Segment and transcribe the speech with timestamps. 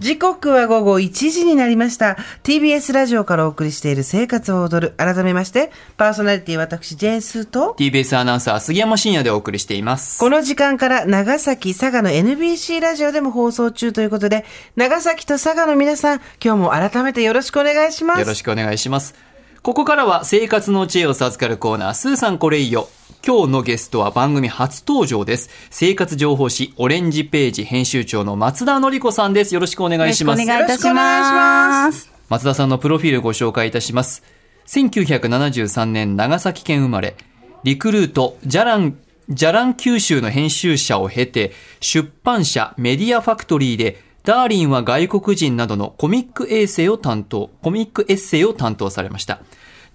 [0.00, 2.16] 時刻は午後1時になりました。
[2.42, 4.94] TBS ラジオからお送りしている生活を踊る。
[4.96, 10.18] 改めまして、パーソナリティ私、ジェーンスーと、TBS アナウンサー杉山真也でお送りしています。
[10.18, 18.20] この時間から長崎、佐賀の NBC ラジオでも放送中ということで、長崎と佐賀の皆さん、今日も改めてよろしくお願いします。
[18.20, 19.14] よろしくお願いします。
[19.60, 22.88] ここからは生活の知恵を授かるコーナー、スーさんこれいいよ。
[23.26, 25.50] 今日のゲストは番組初登場です。
[25.68, 29.52] 生活情報誌オレンジページ編集長の松田の子さんです。
[29.52, 30.42] よろしくお願いします。
[30.42, 30.94] よろしくお願いいたしま。
[30.94, 34.22] ます松田さんのプロフィールご紹介いたします。
[34.68, 37.14] 1973年長崎県生まれ、
[37.62, 38.96] リクルート、ジャラン、
[39.28, 49.42] ジャラン九州の編集者を経て、出版社メディアファクトリーで、ダーリンは外国人などのコミックエッセイを担当、コミックエッセイを担当されました。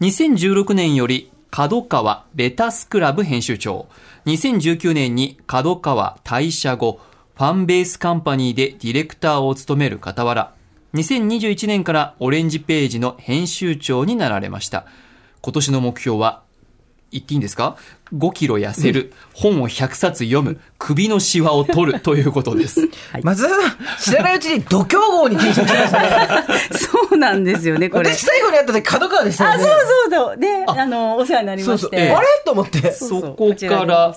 [0.02, 3.88] 2016年より角川レタスクラブ編集長。
[4.26, 7.00] 2019年に角川退社後、
[7.34, 10.54] ファンベースカンパニーでディレクターを務める傍ら、
[10.96, 14.86] 2021年からオレンジページの編集長になられました。
[15.40, 16.44] 今年の目標は、
[17.12, 17.78] 言っていいんですか
[18.14, 22.90] ?5 キロ痩せる、本を100冊読む、首のシワを取るということです。
[23.24, 26.10] 松田さん、知らないうちに度胸号に緊張しましたね。
[26.78, 28.10] そうなんですよね、これ。
[28.10, 29.64] 私最後に会った時、角川でしたあ、よね。
[29.64, 30.38] そうそうそう。
[30.38, 31.98] で、あの、お世話になりまして。
[31.98, 32.18] そうそう。
[32.18, 32.28] あれ？
[32.46, 32.92] と思って。
[32.92, 34.16] そこから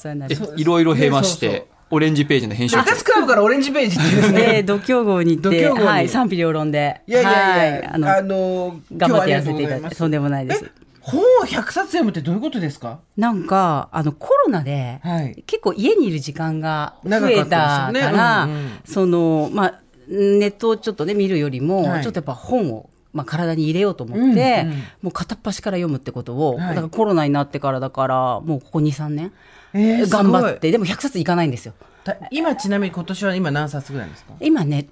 [0.56, 2.97] いろいろ経ましそうそうて、オレンジページの編集長レタ。
[2.97, 4.41] スクラブからオレンジページっていうですね。
[4.41, 7.00] で、 度胸号に行って、度胸号にはい、賛否両論で。
[7.06, 10.70] いやいやいや、はい、あの、あの頑張ってやらせていただいて、とんでもないです。
[11.09, 13.01] え本を100冊読むってどういうことですか？
[13.17, 15.42] なんか、あの、コロナで、はい。
[15.47, 18.17] 結構家にいる時間が増えたかですよね。
[18.17, 22.03] ら、うんうんその、まあ、ネットをちょっとね、見るよりも、はい。
[22.03, 24.77] ちょっとやっぱ本を、まあ、体に入れようと思って、うんうん。
[25.03, 26.69] もう片っ端から読むってことを、はい。
[26.70, 29.33] だからコロナになってからだから、もうここ2、3年、
[29.75, 31.75] えー頑張って、でも100冊いかないんですよ。
[32.05, 34.33] た今ちなみに今年は今何冊ぐらいですか？
[34.41, 34.89] 今ね、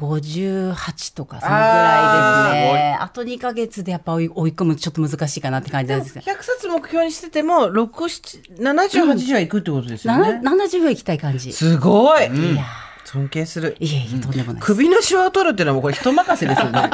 [0.00, 2.98] 58とかそのぐらいですね。
[3.00, 6.22] あと2ヶ月でやっぱ追い追い込むとちょっと難しいかなって感じなんですね。
[6.26, 10.40] 100冊目標にしてても6、7 70、80はいくってことですよね。
[10.40, 11.50] な70は行きたい感じ。
[11.50, 12.22] いすごい、
[12.56, 12.64] や
[13.04, 13.76] 尊敬する。
[13.80, 14.66] いえいえ、とんでもないです。
[14.66, 16.80] 首のシワを取るっていうのはもうこれ人任せですよね。
[16.80, 16.90] どっ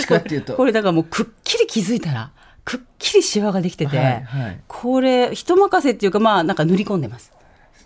[0.00, 0.54] ちかっていうと。
[0.54, 2.30] これだからもうくっきり気づいたら、
[2.64, 7.32] くっきりシワができてて、はいはいこれ、人任せっていうか、まあ、なんか塗り込んでます。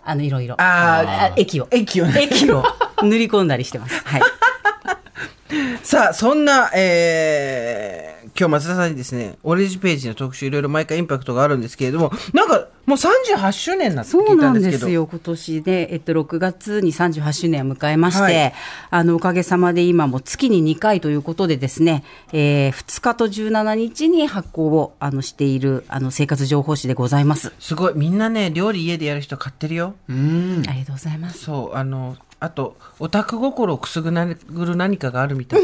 [0.03, 0.55] あの、いろいろ。
[0.61, 1.67] ああ液を。
[1.71, 2.63] 液をね液を
[3.05, 4.01] 塗り込んだりしてます。
[4.05, 4.21] はい。
[5.83, 14.85] さあ、そんな、えー、今日松田さんにですね、オレンジページの特集いろいろ毎回インパクトがあるんですけれども、なんかもう38周年になって聞いそうなんたんですけど。
[14.85, 15.07] ですよ。
[15.07, 18.53] 今年で、えっと、6月に38周年を迎えまして、はい
[18.91, 27.53] あの、おかげさまで今も月に2回ということでですね、えー、2日と17日に発行を、あの、している、あの、生活情報誌でございます。
[27.59, 29.95] すごい、みんなね、料理家でやる人買ってるよ。
[30.09, 30.63] うん。
[30.67, 31.39] ありがとうございます。
[31.39, 35.61] そう、あの、あと、オタク心をくすぐる何かがあるみたい。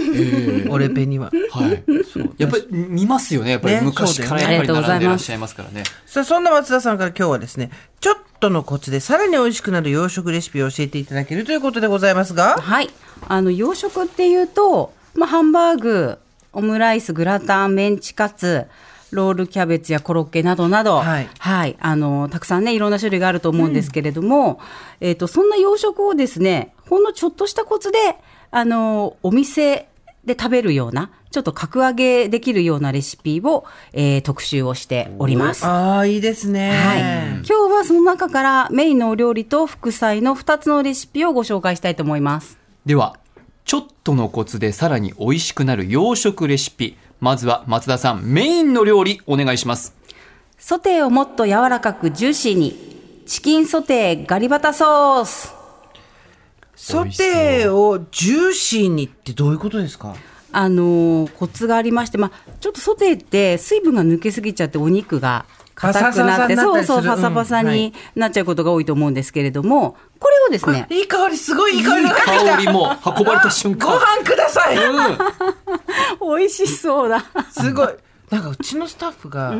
[0.67, 1.31] オレペには。
[1.51, 1.83] はい。
[2.37, 3.51] やっぱり見ますよね。
[3.51, 5.83] やっぱりね昔からやっぱり並んでらっしゃいますからね。
[6.07, 7.69] さあ、そんな松田さんから今日はですね、
[7.99, 12.89] ちょっとのコツでさらに美味しくなる洋食レシピを教えていただけるということでございますが、はい。
[13.27, 16.17] あの、洋食っていうと、まあ、ハンバーグ、
[16.53, 18.65] オムライス、グラタン、メンチカツ、
[19.11, 21.21] ロールキャベツやコロッケなどなど、は
[21.67, 24.59] いあの、たくさんね、いろんな種類があると思うんですけれども、
[24.99, 27.97] えっ、と、そんな洋食をですね、ほんのちょっとしたコツで、
[28.51, 29.87] あの、お店
[30.25, 35.65] で食べるような、ちょっと格上げできるようなレシピを、えー特集をしております。
[35.65, 36.71] ああ、いいですね。
[36.71, 42.57] はい、今日はその中からメインのお料理と副菜の2つのレシピをご紹介したいと思います。
[42.85, 43.17] では、
[43.63, 46.97] ちょっとのコツでさらに美味しくなる洋食レシピ。
[47.21, 49.95] まずは松田さん、メインの料理お願いします。
[50.57, 53.23] ソテーをもっと柔らかくジューシーに。
[53.27, 55.53] チキンソテーガリバタソース。
[56.75, 60.15] ソテーをジューシーにってどういうことですか？
[60.51, 65.45] あのーコツがありまして、まあ、ちょっとソテーって水分が抜けすぎちゃってお肉が
[65.75, 73.99] 硬くなって、そうそう、パサパサになっちゃうことが多いと思うんですけれども、これをですね、いい香り、すごいいい香りが香りも運ばれた瞬ご間。
[74.19, 74.77] 飯ください、
[76.19, 77.25] 美味しそうだ。
[77.51, 77.89] すごい。
[78.29, 79.55] なんかうちのスタッフが、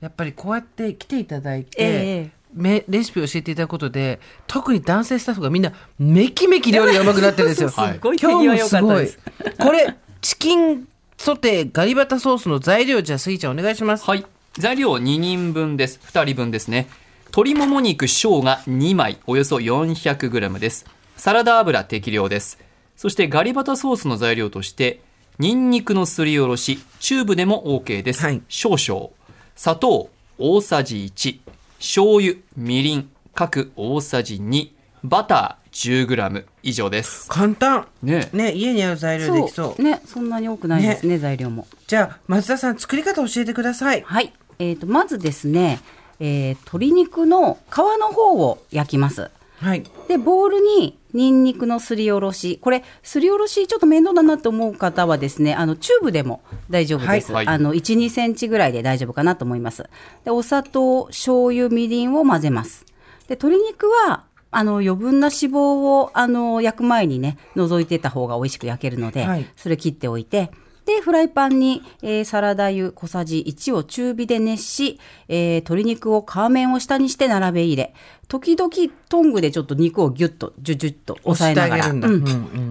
[0.00, 7.68] やっぱりこうやって来ていただいて、ええめレシピを教えていただくことで、特に男性スタッフがみんなめきめき料理がうまくなってるんですよ。
[7.68, 9.18] は いすごい手今日もすごいかったです。。
[9.58, 10.88] これ、チキン
[11.18, 14.04] ソテーガリバタソースの材料、じゃあ、スギちゃんお願いします。
[14.06, 14.24] はい。
[14.58, 16.00] 材料2人分です。
[16.02, 16.88] 2人分ですね。
[17.26, 20.86] 鶏もも肉生姜2枚、およそ 400g です。
[21.16, 22.58] サラダ油適量です。
[22.96, 25.00] そしてガリバタソースの材料として、
[25.38, 28.22] ニンニクのすりおろし、チューブでも OK です。
[28.22, 29.10] はい少々。
[29.54, 30.08] 砂糖
[30.38, 31.40] 大さじ1、
[31.78, 34.70] 醤油、みりん、各大さじ2、
[35.04, 37.28] バター 10g 以上です。
[37.28, 37.86] 簡単。
[38.02, 39.82] ねね、家にある材料できそう。
[39.82, 41.66] ね、そんなに多くないですね、材料も。
[41.86, 44.02] じゃあ、松田さん、作り方教えてください。
[44.06, 44.32] はい。
[44.58, 45.80] えっ、と、まずですね、
[46.20, 49.30] えー鶏肉の皮の方を焼きます。
[49.58, 49.84] はい。
[50.08, 52.58] で、ボウルにニンニクのすりおろし。
[52.60, 57.32] これ、すりおろしちょっと面倒だなと思う方はですね、あの、チューブでも大丈夫です。
[57.32, 59.88] はいはいあの、1、2センチぐらいで大丈夫かなと思います。
[60.24, 62.84] で、お砂糖、醤油、みりんを混ぜます。
[63.28, 70.50] で、鶏肉は、あの、余分な脂肪を、あの、焼く前にね、除いてた方が美味しく焼けるので、はいそれ切っておいて、
[70.86, 77.94] で、フライパンに、えーサラダ油小さじ1を中火で熱し、えー鶏肉を皮面を下にして並べ入れ、
[78.28, 78.70] 時々
[79.08, 81.84] トングでちょっと肉をギュッと、ジュジュッと押さえながら。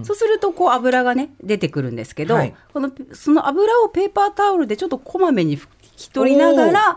[0.02, 2.54] そうすると、こう油がね、出てくるんですけど、はい。
[2.72, 6.96] この、その油をペーパータオルでちょっとこまめに拭き取りながら。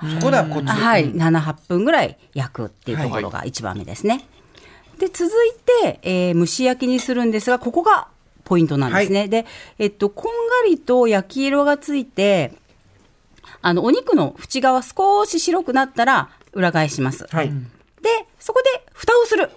[0.74, 4.26] はい、7、8分ぐらい焼くっていうところが一番目ですね。
[4.98, 5.30] で、続い
[5.84, 8.08] て、えー蒸し焼きにするんですが、ここが
[8.50, 9.28] ポイントなんですね。
[9.28, 9.46] で、
[9.78, 12.52] えっと、こんがりと焼き色がついて、
[13.62, 17.28] あの、お肉の縁側少し白くなったら裏返します。
[17.30, 17.50] はい。
[17.50, 17.54] で、
[18.40, 19.52] そこで蓋をする。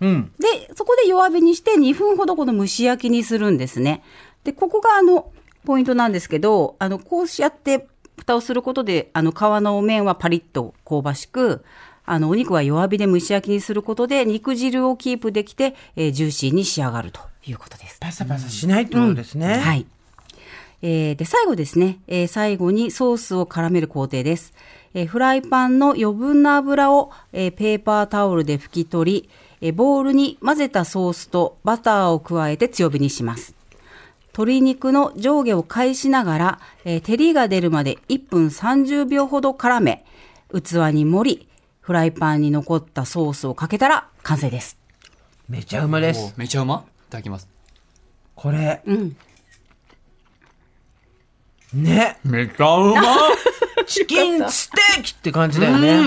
[0.00, 0.32] うん。
[0.38, 4.02] で、そこで弱火にして2分ほどこの蒸し焼きにするんですね。
[4.44, 5.30] で、ここがあの、
[5.66, 7.86] ポイントなんですけど、あの、こうしやって
[8.16, 11.62] 蓋をすることで、あの、皮の面はパリッと香ばしく、
[12.06, 17.98] あの、お肉は弱火で蒸し焼きにすることで、肉汁をキープできて、えージューシーに仕上がるということです。
[18.00, 19.58] パサパサしないってことですね。
[19.58, 19.86] はい。
[20.80, 24.52] えーで、最後ですね、えー最後にソースを絡める工程です。
[24.94, 29.28] えーフライパンの余分な油を、えーペーパータオルで拭き取り、
[29.60, 33.54] えーボウルに混ぜたソースとバターを加えて強火にします。
[34.32, 40.04] 鶏肉の上下を返しながら、えー照りが出るまで1分30秒ほど絡め、
[40.52, 41.48] 器に盛り、
[41.80, 44.76] フライパンに残ったソースをかけたら完成です。
[45.48, 46.34] めちゃうまでおす。
[46.36, 47.48] めちゃうまいただきます。
[48.34, 49.16] これ、うん。
[51.74, 52.18] ね。
[52.24, 53.02] めちゃうま
[53.86, 56.00] チキンステーキって感じだよね。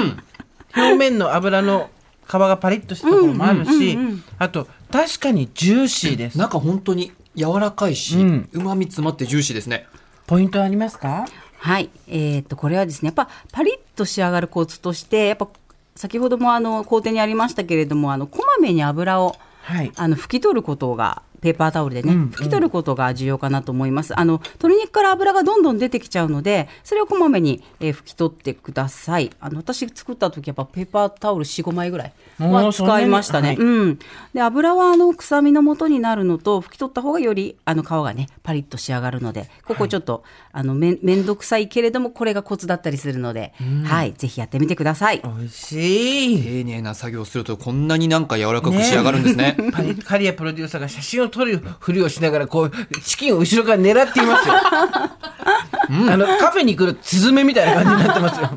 [0.75, 1.89] 表面の油の
[2.27, 3.97] 皮がパリッとしたところもあるし、
[4.39, 6.37] あと、確かにジューシーです。
[6.37, 9.87] 中本当に柔らかいし、うんうまみ詰まってジューシーですね。
[10.27, 11.27] ポイントありますか？
[11.57, 11.89] はい。
[12.07, 15.47] えーっと、これはですね、やっぱパリッと仕上がるコツとして、やっぱ
[15.95, 19.91] 先ほどもあの工程にありましたけれども、あの、こまめに油をはい。
[19.95, 24.17] あの拭き取ることがペーパータオルでね、うん拭き取ることが重要かなと思います。
[24.17, 29.31] あの鶏肉から油がどんどん出てきちゃうので、それをこまめに、えー拭き取ってください。
[29.39, 33.55] あの私作った時やっぱペーパータオル4、5枚ぐらいは使いましたね。
[33.57, 33.99] そんなにうん。
[34.33, 43.53] で油はあの臭みの元になるのと拭き取った方がよりあの皮がねパリッと仕上がるので、ここちょっと、あのめんめんどくさいけれどもこれがコツだったりするので、
[43.85, 45.21] はいぜひやってみてください。
[45.23, 46.43] 美味しい。
[46.43, 49.57] 丁寧な作業をするとこんなになんか柔らかく仕上がるんですね。
[49.73, 54.53] パリカリアプロデューサーが写真を撮るふりをしながらこうチキンを後ろから狙っていますよ。
[55.91, 58.49] あのカフェに来るスズメみたいな感じになってますよ。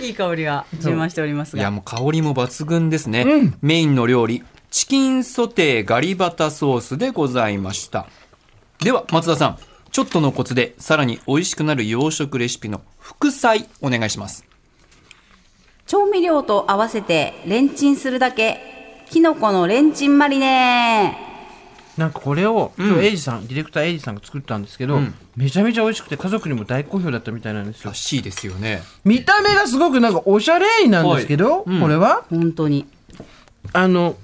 [0.00, 1.60] いい香りが充満しておりますが。
[1.60, 8.06] いやもう香りも抜群ですね、メインの料理チキンソテーガリバタソースでございました。
[8.78, 9.58] では松田さん。
[9.92, 14.44] ちょっとのコツでさらに美味しくなる洋食レシピの副菜お願いします。
[15.86, 18.60] 調味料と合わせてレンチンするだけ。
[19.10, 21.29] きのこのレンチンマリネ
[22.00, 25.00] なんかこれを今日エイジさん、ディレクターエイジさんが作ったんですけど、
[25.36, 27.90] めちゃめちゃ美味しくて家族にも大好評だったみたいなんですよ。
[27.90, 27.94] ら。
[27.94, 28.82] しいですよね。
[29.04, 31.62] 見た目がすごくなんかおしゃれなんですけど、はい。
[31.66, 31.80] うん。
[31.82, 32.24] これは？
[32.30, 32.86] 本当に。
[33.74, 34.16] あの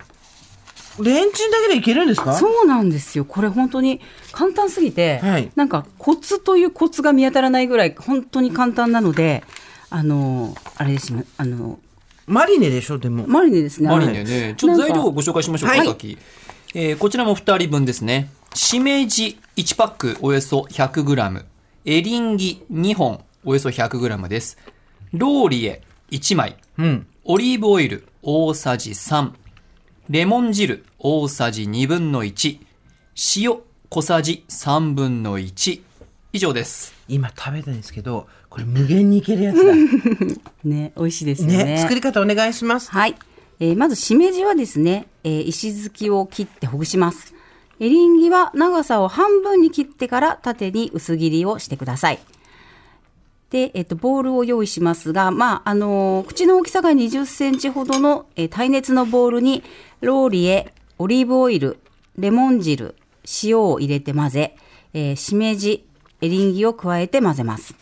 [0.98, 2.32] レンチンだけでいけるんですか？
[2.32, 3.26] そうなんですよ。
[3.26, 4.00] これ本当に
[4.32, 5.50] 簡単すぎて、はい。
[5.54, 9.44] なんかコツというコツが見当たらないぐらい本当に簡単なので
[9.90, 11.78] あのあれですねあの
[12.26, 13.26] マリネでしょでも。
[13.26, 13.90] マリネですね。
[13.90, 14.54] マリネね。
[14.56, 15.86] ちょっと材料をご紹介しましょうか、はい。
[15.86, 16.18] 先、
[16.78, 18.28] えーこちらも2人分ですね。
[18.52, 21.46] しめじ1パックおよそ 100g
[21.86, 24.58] エリンギ2本およそ 100g です。
[25.14, 25.80] ローリエ
[26.10, 26.58] 1枚。
[26.76, 27.06] うん。
[27.24, 29.32] オリーブオイル大さじ3、
[30.10, 32.58] レモン汁大さじ2分の1、
[33.36, 35.80] 塩小さじ3分の1、
[36.34, 36.92] 以上です。
[37.08, 39.72] 今食べたんですけどこれ無限にいけるやつだ。
[40.64, 41.64] ね美味しいですよね。
[41.64, 42.90] ね作り方お願いします。
[42.90, 43.16] はい。
[43.58, 47.34] えーまず、しめじはですね、えー石突きを切ってほぐします。
[47.80, 52.18] エリンギは長さを半分に切ってから縦に薄切りをしてください。
[53.50, 59.62] で、えっ、と、ボウルを用意しますが、まあ、あのー口の大きさが20センチほどの、えー耐熱のボウルに、
[60.00, 61.78] ローリエ、オリーブオイル、
[62.18, 62.94] レモン汁、
[63.42, 64.56] 塩を入れて混ぜ、
[64.92, 65.86] えーしめじ、
[66.20, 67.74] エリンギを加えて混ぜます。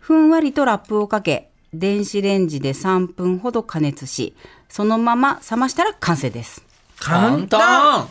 [0.00, 4.34] ふんわりとラップをかけ、電子レンジで3分ほど加熱し、
[4.68, 6.64] そのまま冷ましたら完成です。
[6.98, 8.08] 簡単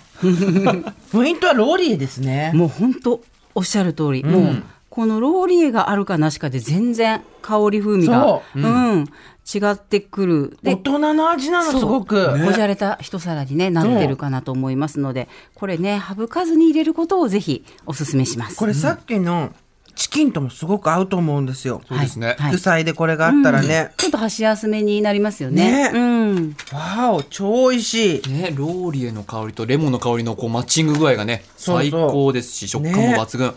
[1.12, 2.52] ポイントはローリエですね。
[2.54, 3.24] もう本当
[3.56, 9.06] おっしゃる通り、もうこのローリエがあるかなしかで全然香り風味がそうん、
[9.54, 10.58] 違ってくる。
[10.64, 12.46] 大人の味なの、すごく。
[12.46, 18.58] こじゃれた一皿に、ね、なってるかなと思いますので、これね、省かずに入れることをぜひお勧めします。
[18.58, 19.54] これさっきの
[19.96, 21.82] チキンともすごく合うと思うんですよ。
[21.88, 22.36] そうですね。
[22.40, 23.92] はい副菜でこれがあったらね。
[23.98, 25.92] ちょっと箸休めになりますよね。
[25.92, 26.56] ねうん。
[26.72, 28.30] わお、超美味しい。
[28.30, 33.54] ね、ローリエの香りとレモンの香りのこうマッチング具合がね、最高ですし、食感も抜群。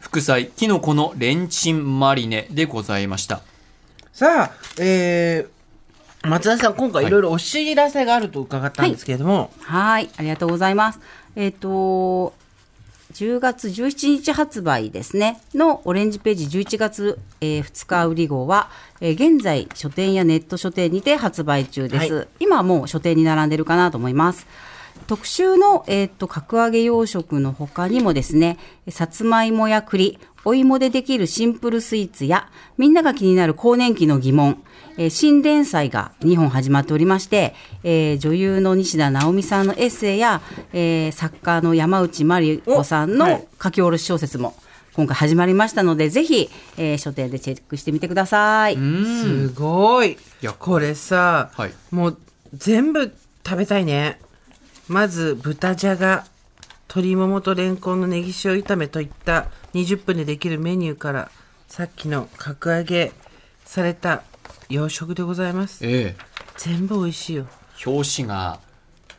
[0.00, 3.40] 副菜、キノコのレンチンマリネでございました。
[4.12, 11.00] さあ、えー、松田さん、今回いろいろお知らせがあると伺ったんですけれども、はい、ありがとうございます。
[11.34, 12.34] えっ、と、
[13.12, 22.14] 10月17日発売ですね、のオレンジページ11月、えー2日売り号は、えー現在書店やネット書店にて発売中です。
[22.14, 24.46] は今はもう書店に並んでるかなと思います。
[25.06, 34.62] 特集の、えー、と角揚げ養殖の他にもですね、さつまいもや栗、お芋でできるシンプルスイーツや、みんなが気になる更年期の疑問、
[34.98, 37.54] えー新連載が2本始まっておりまして、
[37.84, 40.42] えー女優の西田直美さんのエッセイや、
[40.72, 44.54] えー作家の山内まり子さんの書き下ろし小説も
[44.94, 48.76] 今回始まりましたので、ぜひ、えー書店でチェックしてみてください。
[48.76, 50.18] すごい。
[50.40, 52.18] やこれさ、はいもう
[52.54, 53.14] 全部
[53.46, 54.20] 食べたいね。
[54.88, 56.24] まず豚じゃが、
[56.88, 61.30] 鶏ももとレンコンのネギ塩炒めといった20分でできるメニューから、
[61.68, 63.12] さっきの格揚げ
[63.64, 64.22] された
[64.68, 65.86] 洋食でございます。
[65.86, 67.46] ええ全部美味しいよ。
[67.86, 68.60] 表紙が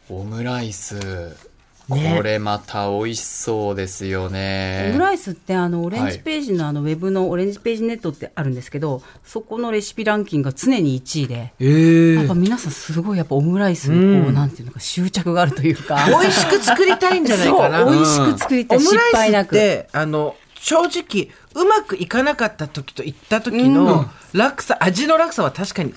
[0.10, 1.53] オムライス。
[1.90, 4.90] ねこれまた美味しそうですよね。
[4.92, 16.06] オムライスってあのオレンジページのあのウェブのオレンジページネットってあるんですけど、そこのレシピランキングが常に1位で、ええやっぱ皆さんすごいやっぱオムライスにこう、なんていうのか執着があるというか。
[16.08, 17.80] 美味しく作りたいんじゃないかな。
[17.80, 19.56] そう美味しく作りたい、オム失ライスっ敗なく。
[19.56, 25.94] てあの正直うまくいかなかった時といった時の落差、味の落差は確かに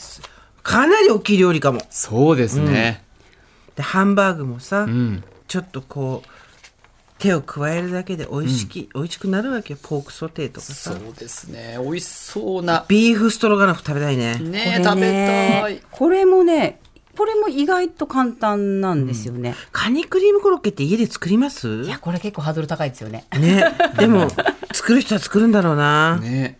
[0.62, 3.04] かなり大きい料理かもそうですね。
[3.76, 5.22] でハンバーグもさ、うん。
[5.48, 6.28] ちょっとこう
[7.18, 11.78] 手を加えるだけで美味しき、美味しくなるわけよポークソテーとかさそうですね。
[11.80, 12.84] 美味しそうな。
[12.88, 15.80] ビーフストロガノフ食べたいね、ね食べたい。
[15.90, 16.80] これもね、
[17.16, 19.54] これも意外と簡単なんですよね。
[19.72, 21.84] カニクリームコロッケって家で作ります？
[21.84, 23.24] いや、これ結構ハードル高いですよね。
[23.38, 23.64] ね
[23.98, 24.28] でも
[24.74, 26.58] 作る人は作るんだろうな、ね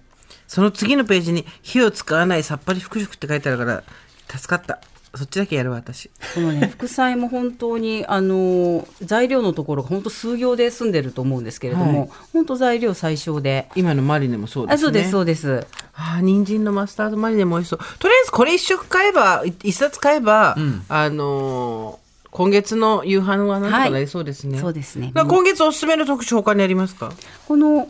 [0.48, 3.82] その次のページに火を使わないさっぱり副食って書いてあるから
[4.28, 4.80] 助かった
[5.16, 6.10] そっちだけやるわ私。
[6.34, 12.08] このね、 副菜も本当に、あの、材料のところが本当数行で済んでると思うんですけれども、はい。
[12.32, 13.68] 本当材料最小で。
[13.76, 14.74] 今のマリネもそうですね。
[14.74, 15.66] あそうです、そうです。
[15.94, 17.78] あー人参のマスタードマリネも美味しそう。
[17.98, 20.84] とりあえずこれ一食買えばい一冊買えば、ん。
[20.88, 25.10] あのー今月の夕飯は何とかなりそうですね、そうですね。
[25.14, 27.10] 今月おすすめの特集他にありますか？
[27.48, 27.88] この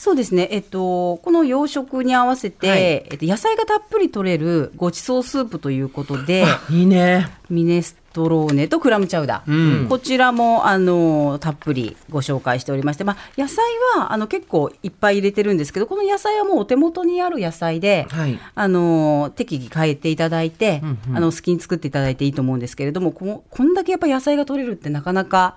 [0.00, 2.80] そうですね、えっと、この洋食に合わせて、はい。
[2.80, 7.28] えっと、野菜がたっぷり取れるごちそうスープということで、いいね。
[7.50, 9.88] ミネストローネとクラムチャウダー、うん。
[9.90, 13.62] こちらもあのたっぷりご紹介しておりまして、まあ、野菜
[13.94, 18.40] はあの結構いっぱい入れてるんですけど、この野菜はもうお手元にある野菜で、はい。
[18.54, 20.80] あの適宜変えていただいて、
[21.14, 25.56] あの好きに作っていただいていいと思うんですけれども、ここんだけやっぱ野菜が取れるってなかなか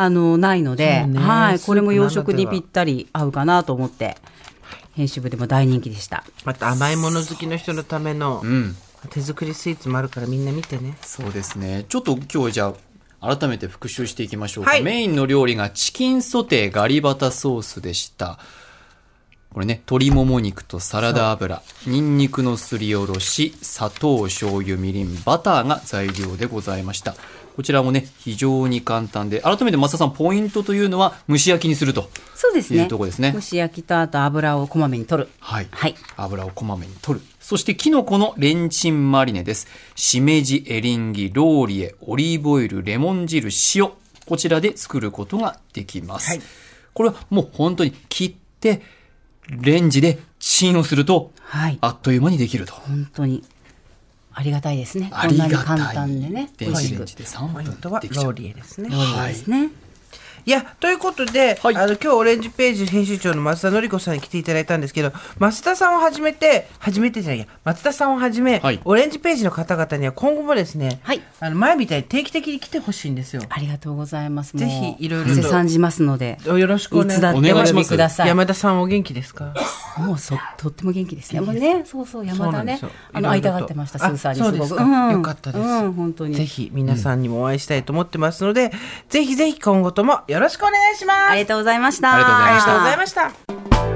[0.00, 4.16] あのないので、ねはい、これも洋食にぴったり合うかなと思って、
[4.94, 6.22] 編集部でも大人気でした。
[6.44, 8.76] また甘いもの好きの人のためのうん。
[9.10, 11.84] 手作りスイーツもあるからみんな見てねそうですね。
[11.88, 12.74] ちょっと今日じゃ
[13.20, 14.70] あ、改めて復習していきましょうか。
[14.70, 18.38] はいメインの料理がチキンソテーガリバタソースでした。
[19.52, 27.16] これね、鶏もも肉とサラダ油、ニンニクのすりおろし、砂糖、醤油、みりん、バターが材料でございました。
[27.58, 32.08] こちらもね、非常に簡単で、改めて増田さん、ポイントというのは蒸し焼きにすると。
[32.36, 32.82] そうですね。
[32.82, 35.28] いうとこですね蒸し焼きとあと油をこまめに取る。
[35.40, 35.66] はい。
[35.72, 35.96] はい。
[36.16, 37.26] 油をこまめに取る。
[37.40, 39.66] そして、キノコのレンチンマリネです。
[39.96, 43.90] しめじ、エリンギ、ローリエ、オリーブオイル、レモン汁、塩。
[44.24, 46.28] こちらで作ることができます。
[46.28, 46.40] はい
[46.94, 48.82] これはもう本当に切って、
[49.48, 51.78] レンジでチンをすると、はい。
[51.80, 52.74] あっという間にできると。
[52.74, 53.42] 本当に
[54.38, 55.10] ありがたいですね。
[55.12, 55.56] ありがたい。
[55.56, 56.50] こんなに簡単でね。
[56.56, 58.32] 電子レンジで3ポイント分はローできちゃう。
[58.32, 59.70] リエですね料理ですね。
[60.46, 73.42] いやということで、はいあの今日オレンジページ編集長の松田紀子さんに来ていただいたんですけど松田さんをはじめて初めてじゃないや松田さんをはじめ、はいオレンジページの方々には今後もですね、はいあの前みたいに定期的に来てほしいんですよ。
[73.50, 74.56] ありがとうございます。
[74.56, 76.38] ぜひいろいろと汗さんじますので。
[76.44, 78.28] よろしくお願いいつだってお呼びください。
[78.28, 79.52] 山田さんお元気ですか？
[79.98, 81.40] もうそとっても元気ですね。
[81.40, 82.80] もうね、そうそう山田ね。
[83.12, 83.98] あの会いたがってました。
[83.98, 84.76] スあーさんにすごく。
[84.76, 86.34] うんよかったですうん本当に。
[86.34, 88.72] ぜひ皆さんにもお会いしたいと思ってますので、
[89.08, 91.30] ぜひぜひ今後ともよろしくお願いします。
[91.30, 93.87] ありがとうございましたありがとうございました。